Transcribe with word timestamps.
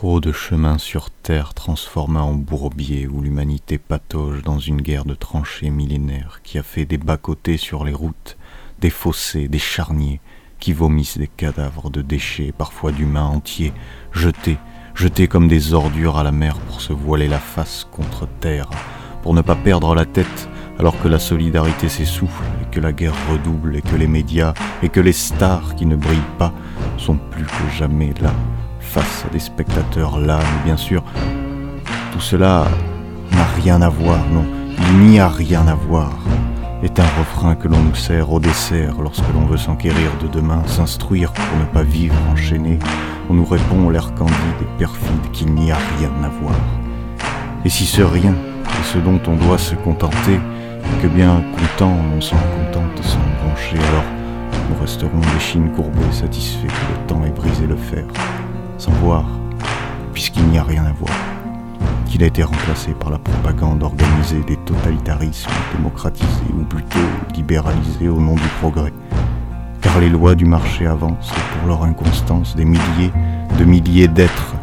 Trop 0.00 0.20
de 0.20 0.30
chemins 0.30 0.78
sur 0.78 1.10
terre 1.10 1.54
transformés 1.54 2.20
en 2.20 2.32
bourbier 2.32 3.08
où 3.08 3.20
l'humanité 3.20 3.78
patauge 3.78 4.44
dans 4.44 4.60
une 4.60 4.80
guerre 4.80 5.04
de 5.04 5.14
tranchées 5.14 5.70
millénaires 5.70 6.38
qui 6.44 6.56
a 6.56 6.62
fait 6.62 6.84
des 6.84 6.98
bas-côtés 6.98 7.56
sur 7.56 7.84
les 7.84 7.92
routes, 7.92 8.36
des 8.78 8.90
fossés, 8.90 9.48
des 9.48 9.58
charniers, 9.58 10.20
qui 10.60 10.72
vomissent 10.72 11.18
des 11.18 11.26
cadavres 11.26 11.90
de 11.90 12.00
déchets, 12.00 12.54
parfois 12.56 12.92
d'humains 12.92 13.24
entiers, 13.24 13.72
jetés, 14.12 14.58
jetés 14.94 15.26
comme 15.26 15.48
des 15.48 15.74
ordures 15.74 16.16
à 16.16 16.22
la 16.22 16.30
mer 16.30 16.58
pour 16.68 16.80
se 16.80 16.92
voiler 16.92 17.26
la 17.26 17.40
face 17.40 17.84
contre 17.90 18.28
terre, 18.38 18.70
pour 19.24 19.34
ne 19.34 19.42
pas 19.42 19.56
perdre 19.56 19.96
la 19.96 20.04
tête 20.04 20.48
alors 20.78 20.96
que 21.02 21.08
la 21.08 21.18
solidarité 21.18 21.88
s'essouffle 21.88 22.44
et 22.62 22.72
que 22.72 22.78
la 22.78 22.92
guerre 22.92 23.16
redouble 23.32 23.74
et 23.74 23.82
que 23.82 23.96
les 23.96 24.06
médias 24.06 24.54
et 24.80 24.90
que 24.90 25.00
les 25.00 25.12
stars 25.12 25.74
qui 25.74 25.86
ne 25.86 25.96
brillent 25.96 26.36
pas 26.38 26.52
sont 26.98 27.18
plus 27.32 27.46
que 27.46 27.76
jamais 27.76 28.14
là 28.20 28.32
face 28.88 29.26
à 29.26 29.32
des 29.32 29.38
spectateurs 29.38 30.18
là, 30.18 30.38
mais 30.38 30.64
bien 30.64 30.76
sûr, 30.76 31.02
tout 32.12 32.20
cela 32.20 32.66
n'a 33.32 33.44
rien 33.62 33.82
à 33.82 33.90
voir, 33.90 34.18
non, 34.32 34.46
il 34.90 34.98
n'y 35.00 35.20
a 35.20 35.28
rien 35.28 35.68
à 35.68 35.74
voir, 35.74 36.10
est 36.82 36.98
un 36.98 37.06
refrain 37.18 37.54
que 37.54 37.68
l'on 37.68 37.80
nous 37.80 37.94
sert 37.94 38.32
au 38.32 38.40
dessert 38.40 38.94
lorsque 39.02 39.28
l'on 39.34 39.44
veut 39.44 39.58
s'enquérir 39.58 40.10
de 40.22 40.28
demain, 40.28 40.62
s'instruire 40.66 41.32
pour 41.32 41.58
ne 41.58 41.64
pas 41.66 41.82
vivre 41.82 42.14
enchaîné. 42.32 42.78
On 43.28 43.34
nous 43.34 43.44
répond 43.44 43.90
l'air 43.90 44.14
candide 44.14 44.62
et 44.62 44.78
perfide 44.78 45.30
qu'il 45.32 45.52
n'y 45.52 45.70
a 45.70 45.78
rien 45.98 46.10
à 46.24 46.28
voir. 46.40 46.54
Et 47.66 47.68
si 47.68 47.84
ce 47.84 48.00
rien 48.00 48.32
est 48.32 48.84
ce 48.84 48.98
dont 48.98 49.20
on 49.26 49.36
doit 49.36 49.58
se 49.58 49.74
contenter, 49.74 50.40
que 51.02 51.08
bien 51.08 51.42
content 51.58 51.94
on 52.16 52.20
s'en 52.22 52.36
contente 52.36 53.02
sans 53.02 53.18
broncher, 53.42 53.76
alors 53.90 54.04
nous 54.70 54.80
resterons 54.80 55.20
des 55.20 55.40
chines 55.40 55.70
courbées, 55.72 56.12
satisfaits 56.12 56.68
que 56.68 57.00
le 57.00 57.06
temps 57.06 57.24
ait 57.26 57.30
brisé 57.30 57.66
le 57.66 57.76
fer 57.76 58.04
sans 58.78 58.92
voir, 58.92 59.24
puisqu'il 60.12 60.44
n'y 60.44 60.58
a 60.58 60.62
rien 60.62 60.84
à 60.84 60.92
voir, 60.92 61.12
qu'il 62.06 62.22
a 62.22 62.26
été 62.26 62.44
remplacé 62.44 62.92
par 62.92 63.10
la 63.10 63.18
propagande 63.18 63.82
organisée 63.82 64.40
des 64.46 64.56
totalitarismes 64.56 65.50
démocratisés 65.76 66.54
ou 66.56 66.62
plutôt 66.62 66.98
libéralisés 67.34 68.08
au 68.08 68.20
nom 68.20 68.34
du 68.34 68.48
progrès. 68.60 68.92
Car 69.80 70.00
les 70.00 70.08
lois 70.08 70.34
du 70.34 70.44
marché 70.44 70.86
avancent 70.86 71.32
et 71.32 71.58
pour 71.58 71.68
leur 71.68 71.82
inconstance, 71.82 72.54
des 72.56 72.64
milliers 72.64 73.12
de 73.58 73.64
milliers 73.64 74.08
d'êtres 74.08 74.54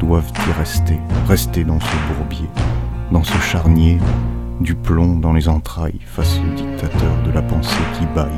doivent 0.00 0.32
y 0.48 0.52
rester, 0.58 0.98
rester 1.28 1.64
dans 1.64 1.80
ce 1.80 1.96
bourbier, 2.08 2.50
dans 3.12 3.24
ce 3.24 3.38
charnier, 3.38 3.98
du 4.60 4.74
plomb 4.74 5.16
dans 5.16 5.32
les 5.32 5.48
entrailles 5.48 6.00
face 6.04 6.38
au 6.38 6.54
dictateur 6.54 7.22
de 7.24 7.30
la 7.30 7.42
pensée 7.42 7.76
qui 7.98 8.06
baille, 8.14 8.30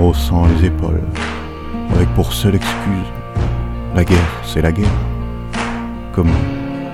haussant 0.00 0.46
les 0.46 0.66
épaules, 0.66 1.02
avec 1.94 2.08
pour 2.14 2.32
seule 2.32 2.56
excuse 2.56 3.23
la 3.94 4.04
guerre, 4.04 4.42
c'est 4.44 4.60
la 4.60 4.72
guerre. 4.72 4.86
Comme 6.12 6.30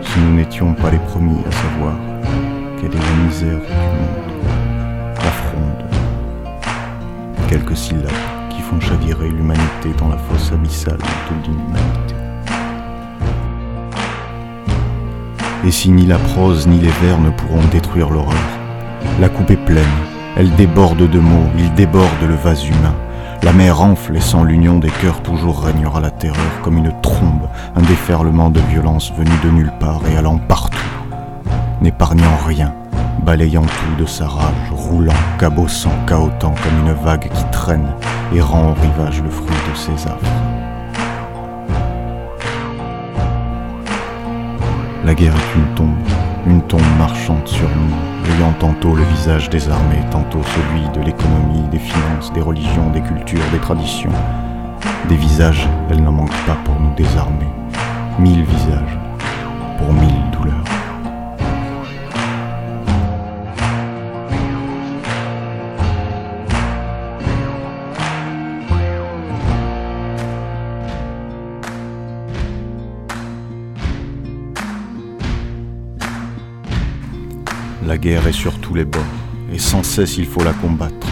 si 0.02 0.20
nous 0.20 0.36
n'étions 0.36 0.74
pas 0.74 0.90
les 0.90 0.98
premiers 0.98 1.40
à 1.48 1.52
savoir 1.52 1.94
quelle 2.78 2.90
est 2.90 2.94
la 2.94 3.24
misère 3.24 3.58
du 3.58 3.72
monde, 3.72 4.44
la 5.16 5.30
fronde, 5.30 5.84
quelques 7.48 7.76
syllabes 7.76 8.10
qui 8.50 8.60
font 8.60 8.78
chavirer 8.80 9.30
l'humanité 9.30 9.90
dans 9.98 10.08
la 10.08 10.18
fosse 10.18 10.52
abyssale 10.52 10.98
de 10.98 11.46
l'inhumanité. 11.46 12.14
Et 15.66 15.70
si 15.70 15.90
ni 15.90 16.04
la 16.06 16.18
prose 16.18 16.66
ni 16.66 16.80
les 16.80 16.92
vers 17.02 17.18
ne 17.18 17.30
pourront 17.30 17.66
détruire 17.72 18.10
l'horreur, 18.10 18.34
la 19.20 19.28
coupe 19.30 19.50
est 19.50 19.64
pleine, 19.64 19.84
elle 20.36 20.54
déborde 20.56 21.08
de 21.08 21.18
mots, 21.18 21.48
il 21.56 21.72
déborde 21.74 22.22
le 22.28 22.34
vase 22.34 22.66
humain. 22.66 22.94
La 23.42 23.54
mer 23.54 23.80
enfle 23.80 24.16
et 24.16 24.20
sans 24.20 24.44
l'union 24.44 24.78
des 24.78 24.90
cœurs 24.90 25.22
toujours 25.22 25.64
régnera 25.64 25.98
la 25.98 26.10
terreur 26.10 26.60
comme 26.62 26.76
une 26.76 26.92
trombe, 27.00 27.48
un 27.74 27.80
déferlement 27.80 28.50
de 28.50 28.60
violence 28.60 29.10
venu 29.16 29.30
de 29.42 29.48
nulle 29.48 29.72
part 29.80 30.02
et 30.12 30.16
allant 30.18 30.36
partout, 30.36 30.76
n'épargnant 31.80 32.36
rien, 32.46 32.74
balayant 33.24 33.64
tout 33.64 34.02
de 34.02 34.06
sa 34.06 34.26
rage, 34.26 34.70
roulant, 34.70 35.14
cabossant, 35.38 35.94
cahotant 36.06 36.54
comme 36.62 36.86
une 36.86 36.92
vague 36.92 37.30
qui 37.32 37.44
traîne 37.50 37.94
et 38.34 38.42
rend 38.42 38.72
au 38.72 38.74
rivage 38.74 39.22
le 39.22 39.30
fruit 39.30 39.48
de 39.48 39.76
ses 39.76 40.06
affres. 40.06 40.18
La 45.02 45.14
guerre 45.14 45.34
est 45.34 45.56
une 45.56 45.74
tombe, 45.74 45.96
une 46.46 46.60
tombe 46.60 46.98
marchante 46.98 47.48
sur 47.48 47.69
tantôt 48.60 48.94
le 48.94 49.02
visage 49.04 49.48
des 49.48 49.70
armées, 49.70 50.04
tantôt 50.10 50.42
celui 50.42 50.86
de 50.90 51.04
l'économie, 51.04 51.66
des 51.70 51.78
finances, 51.78 52.30
des 52.34 52.42
religions, 52.42 52.90
des 52.90 53.00
cultures, 53.00 53.40
des 53.52 53.58
traditions. 53.58 54.12
Des 55.08 55.16
visages, 55.16 55.66
elle 55.90 56.02
n'en 56.02 56.12
manque 56.12 56.36
pas 56.46 56.58
pour 56.64 56.78
nous 56.78 56.94
désarmer. 56.94 57.48
Mille 58.18 58.44
visages, 58.44 58.69
La 77.86 77.96
guerre 77.96 78.26
est 78.26 78.32
sur 78.32 78.58
tous 78.58 78.74
les 78.74 78.84
bords, 78.84 79.02
et 79.52 79.58
sans 79.58 79.82
cesse 79.82 80.18
il 80.18 80.26
faut 80.26 80.44
la 80.44 80.52
combattre. 80.52 81.06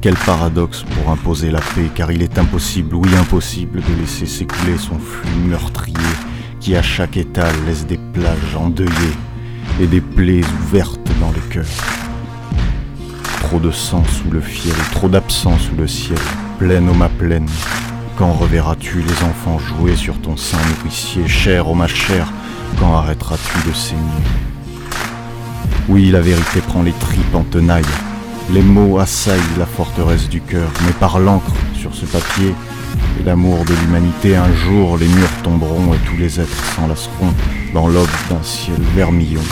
Quel 0.00 0.14
paradoxe 0.14 0.82
pour 0.82 1.12
imposer 1.12 1.50
la 1.50 1.60
paix, 1.60 1.90
car 1.94 2.10
il 2.10 2.22
est 2.22 2.38
impossible, 2.38 2.94
oui 2.94 3.08
impossible, 3.16 3.80
de 3.80 4.00
laisser 4.00 4.24
s'écouler 4.24 4.78
son 4.78 4.98
flux 4.98 5.28
meurtrier, 5.46 5.94
qui 6.58 6.74
à 6.74 6.82
chaque 6.82 7.18
étal 7.18 7.54
laisse 7.66 7.86
des 7.86 8.00
plages 8.14 8.56
endeuillées 8.58 9.16
et 9.78 9.86
des 9.86 10.00
plaies 10.00 10.44
ouvertes 10.62 11.10
dans 11.20 11.32
les 11.32 11.54
cœurs. 11.54 11.66
Trop 13.42 13.58
de 13.58 13.70
sang 13.70 14.02
sous 14.04 14.30
le 14.30 14.40
fiel, 14.40 14.74
trop 14.92 15.08
d'absence 15.08 15.60
sous 15.62 15.76
le 15.76 15.86
ciel, 15.86 16.18
pleine 16.58 16.88
ô 16.88 16.94
ma 16.94 17.10
pleine. 17.10 17.48
Quand 18.16 18.32
reverras-tu 18.32 19.02
les 19.02 19.22
enfants 19.22 19.58
jouer 19.58 19.96
sur 19.96 20.18
ton 20.22 20.38
sein 20.38 20.58
nourricier, 20.78 21.28
cher 21.28 21.68
ô 21.68 21.74
ma 21.74 21.88
chère, 21.88 22.32
quand 22.78 22.96
arrêteras-tu 22.96 23.68
de 23.68 23.74
saigner? 23.74 24.55
Oui, 25.88 26.10
la 26.10 26.20
vérité 26.20 26.60
prend 26.60 26.82
les 26.82 26.92
tripes 26.92 27.34
en 27.34 27.42
tenaille. 27.42 27.84
Les 28.52 28.62
mots 28.62 28.98
assaillent 28.98 29.58
la 29.58 29.66
forteresse 29.66 30.28
du 30.28 30.40
cœur, 30.40 30.68
mais 30.84 30.92
par 30.92 31.18
l'encre 31.18 31.52
sur 31.74 31.94
ce 31.94 32.06
papier 32.06 32.54
et 33.20 33.24
l'amour 33.24 33.64
de 33.64 33.74
l'humanité, 33.74 34.36
un 34.36 34.52
jour 34.54 34.98
les 34.98 35.08
murs 35.08 35.30
tomberont 35.42 35.94
et 35.94 35.98
tous 36.08 36.16
les 36.16 36.40
êtres 36.40 36.64
s'enlaceront 36.74 37.32
dans 37.72 37.88
l'aube 37.88 38.08
d'un 38.30 38.42
ciel 38.42 38.80
vermillon, 38.94 39.42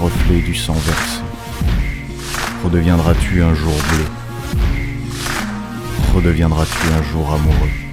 reflet 0.00 0.40
du 0.40 0.54
sang 0.54 0.74
versé. 0.74 1.20
Redeviendras-tu 2.64 3.42
un 3.42 3.54
jour 3.54 3.74
bleu? 3.90 4.04
Redeviendras-tu 6.14 6.86
un 6.98 7.12
jour 7.12 7.32
amoureux? 7.32 7.87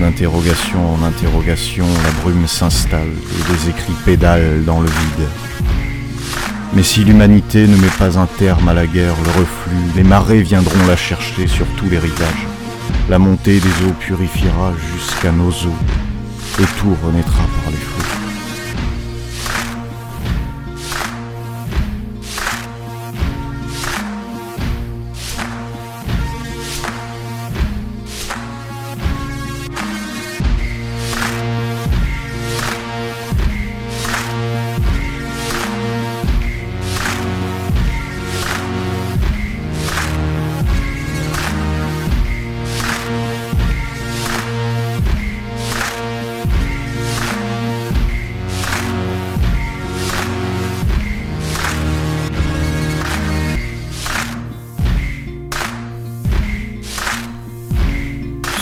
D'interrogation 0.00 0.94
en 0.94 1.02
interrogation, 1.02 1.84
la 2.04 2.10
brume 2.22 2.46
s'installe 2.46 3.08
et 3.08 3.52
des 3.52 3.70
écrits 3.70 3.96
pédalent 4.04 4.64
dans 4.64 4.80
le 4.80 4.86
vide. 4.86 5.28
Mais 6.74 6.84
si 6.84 7.02
l'humanité 7.02 7.66
ne 7.66 7.76
met 7.76 7.90
pas 7.98 8.16
un 8.16 8.26
terme 8.26 8.68
à 8.68 8.74
la 8.74 8.86
guerre, 8.86 9.14
le 9.24 9.30
reflux, 9.30 9.96
les 9.96 10.04
marées 10.04 10.42
viendront 10.42 10.86
la 10.86 10.96
chercher 10.96 11.48
sur 11.48 11.66
tous 11.76 11.90
les 11.90 11.98
rivages. 11.98 12.46
La 13.08 13.18
montée 13.18 13.58
des 13.58 13.86
eaux 13.86 13.94
purifiera 13.98 14.72
jusqu'à 14.94 15.32
nos 15.32 15.50
eaux, 15.50 15.78
et 16.60 16.66
tout 16.78 16.96
renaîtra 17.04 17.42
par 17.62 17.70
les 17.70 17.76
feux. 17.76 18.27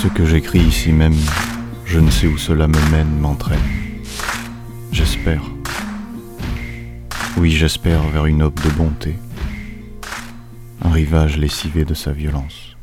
Ce 0.06 0.10
que 0.12 0.24
j'écris 0.24 0.60
ici 0.60 0.92
même, 0.92 1.16
je 1.84 1.98
ne 1.98 2.12
sais 2.12 2.28
où 2.28 2.38
cela 2.38 2.68
me 2.68 2.90
mène, 2.92 3.18
m'entraîne. 3.18 3.58
J'espère. 4.92 5.42
Oui, 7.36 7.50
j'espère 7.50 8.04
vers 8.04 8.26
une 8.26 8.44
aube 8.44 8.60
de 8.62 8.70
bonté. 8.70 9.16
Un 10.80 10.92
rivage 10.92 11.38
lessivé 11.38 11.84
de 11.84 11.94
sa 11.94 12.12
violence. 12.12 12.75